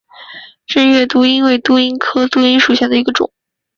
[0.65, 3.31] 滇越杜英为杜英科杜英属下的一个种。